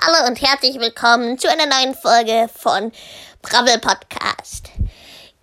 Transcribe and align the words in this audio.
Hallo 0.00 0.26
und 0.28 0.40
herzlich 0.40 0.78
willkommen 0.78 1.38
zu 1.38 1.50
einer 1.50 1.66
neuen 1.66 1.94
Folge 1.94 2.48
von 2.54 2.92
Brabbel 3.42 3.78
Podcast. 3.78 4.70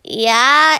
Ja, 0.03 0.77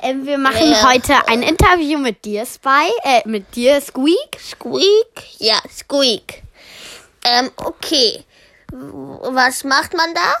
Ähm, 0.00 0.26
wir 0.26 0.36
machen 0.36 0.70
Ja. 0.70 0.90
heute 0.92 1.14
ein 1.28 1.42
Interview 1.42 1.98
mit 1.98 2.26
dir, 2.26 2.44
Spy, 2.44 2.90
äh, 3.04 3.22
mit 3.26 3.56
dir, 3.56 3.80
Squeak. 3.80 4.38
Squeak? 4.38 5.22
Ja, 5.38 5.58
Squeak. 5.74 6.42
Ähm, 7.24 7.50
okay. 7.56 8.22
Was 8.70 9.64
macht 9.64 9.94
man 9.94 10.12
da? 10.14 10.34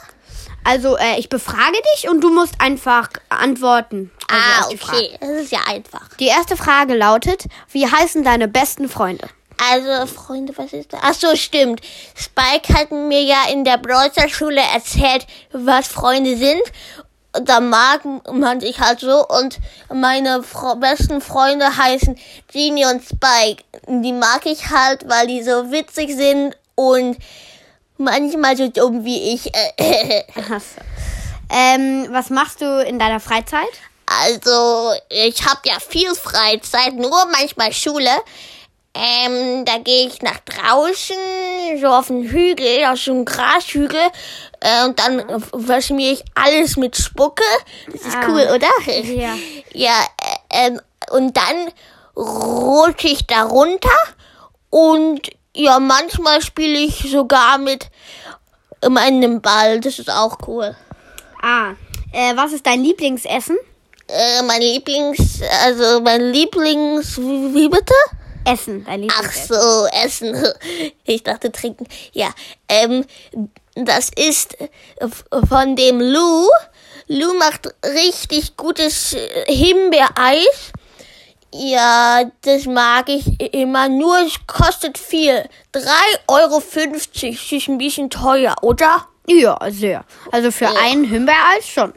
Also, 0.64 0.98
äh, 0.98 1.18
ich 1.18 1.30
befrage 1.30 1.78
dich 1.94 2.10
und 2.10 2.20
du 2.20 2.28
musst 2.30 2.60
einfach 2.60 3.08
antworten. 3.30 4.10
Also 4.28 4.76
ah, 4.76 4.90
okay. 4.92 5.16
Das 5.18 5.30
ist 5.30 5.52
ja 5.52 5.60
einfach. 5.66 6.08
Die 6.20 6.26
erste 6.26 6.58
Frage 6.58 6.94
lautet, 6.94 7.44
wie 7.70 7.90
heißen 7.90 8.22
deine 8.22 8.48
besten 8.48 8.88
Freunde? 8.90 9.28
Also, 9.70 10.06
Freunde, 10.06 10.56
was 10.56 10.72
ist 10.72 10.92
das? 10.92 11.00
Ach 11.02 11.14
so, 11.14 11.36
stimmt. 11.36 11.80
Spike 12.14 12.72
hat 12.74 12.90
mir 12.90 13.22
ja 13.22 13.48
in 13.50 13.64
der 13.64 13.78
Browser-Schule 13.78 14.60
erzählt, 14.74 15.26
was 15.52 15.88
Freunde 15.88 16.36
sind. 16.36 16.62
Und 17.36 17.48
Da 17.48 17.60
mag 17.60 18.02
man 18.32 18.60
sich 18.60 18.80
halt 18.80 19.00
so. 19.00 19.26
Und 19.26 19.58
meine 19.92 20.42
Fro 20.42 20.76
besten 20.76 21.20
Freunde 21.20 21.76
heißen 21.76 22.16
Genie 22.52 22.86
und 22.86 23.02
Spike. 23.02 23.64
Die 23.88 24.12
mag 24.12 24.46
ich 24.46 24.70
halt, 24.70 25.08
weil 25.08 25.26
die 25.26 25.42
so 25.42 25.70
witzig 25.70 26.14
sind 26.14 26.56
und 26.74 27.18
manchmal 27.98 28.56
so 28.56 28.68
dumm 28.68 29.04
wie 29.04 29.34
ich. 29.34 29.50
Ähm, 31.50 32.08
was 32.10 32.30
machst 32.30 32.62
du 32.62 32.84
in 32.84 32.98
deiner 32.98 33.20
Freizeit? 33.20 33.68
Also, 34.06 34.92
ich 35.08 35.44
habe 35.44 35.60
ja 35.64 35.78
viel 35.78 36.14
Freizeit, 36.14 36.94
nur 36.94 37.26
manchmal 37.26 37.72
Schule. 37.72 38.10
Ähm, 38.96 39.64
da 39.64 39.78
gehe 39.78 40.06
ich 40.06 40.22
nach 40.22 40.38
draußen, 40.40 41.16
so 41.80 41.88
auf 41.88 42.06
den 42.06 42.22
Hügel, 42.22 42.84
auf 42.86 43.00
so 43.00 43.10
einen 43.10 43.24
Grashügel. 43.24 44.00
Äh, 44.60 44.84
und 44.84 44.98
dann 45.00 45.24
wasche 45.52 45.94
mir 45.94 46.12
ich 46.12 46.24
alles 46.34 46.76
mit 46.76 46.96
Spucke. 46.96 47.42
Das 47.90 48.02
ist 48.02 48.14
Ah. 48.16 48.26
cool, 48.28 48.48
oder? 48.54 48.68
Ja. 49.02 49.34
Ja, 49.72 50.06
äh, 50.50 50.66
ähm, 50.68 50.80
und 51.10 51.36
dann 51.36 51.72
rutsche 52.16 53.08
ich 53.08 53.26
da 53.26 53.42
runter. 53.42 53.90
Und 54.70 55.28
ja, 55.56 55.80
manchmal 55.80 56.40
spiele 56.42 56.78
ich 56.78 57.10
sogar 57.10 57.58
mit 57.58 57.88
meinem 58.88 59.40
Ball. 59.40 59.80
Das 59.80 59.98
ist 59.98 60.10
auch 60.10 60.38
cool. 60.46 60.76
Ah, 61.42 61.70
äh, 62.12 62.36
was 62.36 62.52
ist 62.52 62.64
dein 62.66 62.82
Lieblingsessen? 62.84 63.56
Äh, 64.06 64.42
mein 64.42 64.60
Lieblings, 64.60 65.40
also 65.64 66.00
mein 66.00 66.20
Lieblings, 66.30 67.18
wie, 67.18 67.54
wie 67.54 67.68
bitte? 67.68 67.94
Essen, 68.44 68.84
dein 68.84 69.08
Ach 69.10 69.22
Lieblingsessen. 69.22 69.56
so, 69.60 69.86
Essen. 69.86 70.44
Ich 71.04 71.22
dachte 71.22 71.52
trinken. 71.52 71.86
Ja, 72.12 72.30
ähm, 72.68 73.04
das 73.74 74.10
ist 74.16 74.56
von 75.48 75.76
dem 75.76 76.00
Lou. 76.00 76.48
Lou 77.08 77.34
macht 77.34 77.74
richtig 77.84 78.56
gutes 78.56 79.16
Himbeereis. 79.46 80.72
Ja, 81.52 82.24
das 82.42 82.66
mag 82.66 83.08
ich 83.08 83.40
immer. 83.54 83.88
Nur 83.88 84.18
es 84.20 84.34
kostet 84.46 84.98
viel. 84.98 85.48
3,50 85.72 85.82
Euro. 86.26 86.58
Ist 87.56 87.68
ein 87.68 87.78
bisschen 87.78 88.10
teuer, 88.10 88.56
oder? 88.62 89.06
Ja, 89.28 89.58
sehr. 89.70 90.04
Also 90.32 90.50
für 90.50 90.68
einen 90.68 91.04
Himbeereis 91.04 91.66
schon. 91.66 91.92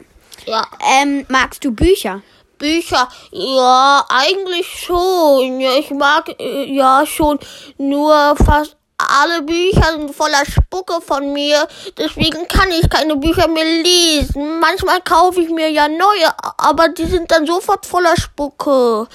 Ja. 0.46 0.66
Ähm, 1.02 1.26
magst 1.28 1.64
du 1.64 1.72
Bücher? 1.72 2.22
Bücher, 2.58 3.08
ja, 3.30 4.04
eigentlich 4.08 4.66
schon. 4.66 5.60
Ja, 5.60 5.72
ich 5.78 5.90
mag 5.90 6.28
äh, 6.40 6.64
ja 6.64 7.04
schon 7.06 7.38
nur 7.78 8.34
fast 8.36 8.76
alle 8.98 9.42
Bücher 9.42 9.92
sind 9.92 10.14
voller 10.14 10.44
Spucke 10.44 11.00
von 11.00 11.32
mir. 11.32 11.66
Deswegen 11.96 12.48
kann 12.48 12.68
ich 12.70 12.90
keine 12.90 13.16
Bücher 13.16 13.46
mehr 13.48 13.64
lesen. 13.64 14.58
Manchmal 14.60 15.00
kaufe 15.02 15.40
ich 15.40 15.50
mir 15.50 15.70
ja 15.70 15.88
neue, 15.88 16.32
aber 16.58 16.88
die 16.88 17.06
sind 17.06 17.30
dann 17.30 17.46
sofort 17.46 17.86
voller 17.86 18.16
Spucke. 18.16 19.06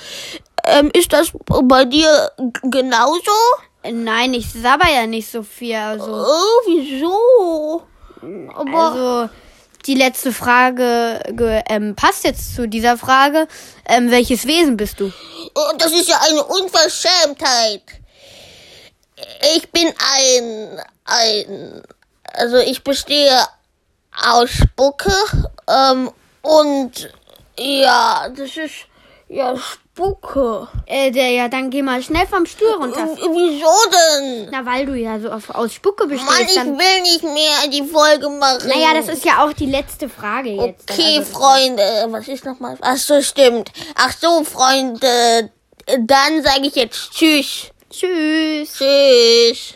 Ähm, 0.66 0.90
ist 0.94 1.12
das 1.12 1.34
bei 1.46 1.84
dir 1.84 2.32
genauso? 2.64 3.32
Nein, 3.92 4.34
ich 4.34 4.50
sabber 4.50 4.90
ja 4.90 5.06
nicht 5.06 5.30
so 5.30 5.44
viel. 5.44 5.76
Also, 5.76 6.26
Oh, 6.26 6.62
wieso? 6.66 7.84
Aber 8.56 8.78
also 8.78 9.30
die 9.86 9.96
letzte 9.96 10.32
Frage 10.32 11.22
ge, 11.32 11.62
ähm, 11.70 11.96
passt 11.96 12.24
jetzt 12.24 12.56
zu 12.56 12.68
dieser 12.68 12.98
Frage. 12.98 13.48
Ähm, 13.88 14.12
welches 14.12 14.46
Wesen 14.48 14.78
bist 14.78 15.00
du? 15.00 15.12
Oh, 15.56 15.72
Das 15.78 15.92
ist 15.92 16.10
ja 16.10 16.20
eine 16.30 16.44
Unverschämtheit. 16.44 17.84
Ich 19.56 19.72
bin 19.72 19.88
ein, 19.88 20.82
ein, 21.06 21.84
also 22.34 22.58
ich 22.58 22.84
bestehe 22.84 23.38
aus 24.12 24.50
Spucke, 24.50 25.14
ähm, 25.68 26.12
und 26.42 27.10
ja, 27.58 28.28
das 28.30 28.58
ist 28.58 28.88
ja 29.34 29.56
Spucke. 29.58 30.68
Äh, 30.88 31.12
der, 31.12 31.30
ja, 31.32 31.48
dann 31.50 31.70
geh 31.70 31.82
mal 31.82 32.02
schnell 32.02 32.26
vom 32.28 32.46
Stuhl 32.46 32.72
runter. 32.74 33.06
W- 33.08 33.20
Wieso 33.22 33.68
denn? 33.92 34.50
Na, 34.52 34.66
weil 34.66 34.86
du 34.86 34.96
ja 34.96 35.20
so 35.20 35.30
auf, 35.30 35.50
aus 35.52 35.74
Spucke 35.74 36.08
Mann, 36.08 36.18
bestehst. 36.18 36.50
ich 36.50 36.56
Dann, 36.56 36.78
will 36.80 37.02
nicht 37.04 37.24
mehr 37.24 37.68
die 37.72 37.84
Folge 37.88 38.30
machen. 38.30 38.68
naja, 38.68 38.94
das 38.96 39.08
ist 39.08 39.24
ja 39.24 39.44
auch 39.46 39.54
die 39.54 39.68
letzte 39.68 40.10
Frage 40.10 40.50
jetzt. 40.50 40.90
Okay, 40.92 41.18
Also, 41.20 41.32
Freunde, 41.32 41.84
was 42.10 42.28
ist 42.28 42.44
nochmal? 42.46 42.78
Ach 42.82 42.98
so, 42.98 43.22
stimmt. 43.22 43.72
Ach 43.96 44.14
so, 44.20 44.44
Freunde, 44.44 45.52
dann 45.86 46.42
sage 46.44 46.62
ich 46.68 46.76
jetzt 46.76 47.12
Tschüss. 47.12 47.70
Tschüss. 47.92 48.74
Tschüss. 48.78 49.76